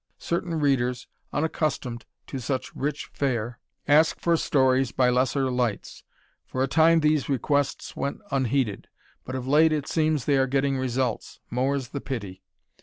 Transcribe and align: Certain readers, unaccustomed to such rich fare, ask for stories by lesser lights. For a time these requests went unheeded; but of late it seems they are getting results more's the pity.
Certain 0.17 0.55
readers, 0.59 1.07
unaccustomed 1.31 2.07
to 2.25 2.39
such 2.39 2.75
rich 2.75 3.11
fare, 3.13 3.59
ask 3.87 4.19
for 4.19 4.35
stories 4.35 4.91
by 4.91 5.11
lesser 5.11 5.51
lights. 5.51 6.03
For 6.47 6.63
a 6.63 6.67
time 6.67 7.01
these 7.01 7.29
requests 7.29 7.95
went 7.95 8.19
unheeded; 8.31 8.87
but 9.25 9.35
of 9.35 9.47
late 9.47 9.71
it 9.71 9.87
seems 9.87 10.25
they 10.25 10.37
are 10.39 10.47
getting 10.47 10.79
results 10.79 11.39
more's 11.51 11.89
the 11.89 12.01
pity. 12.01 12.41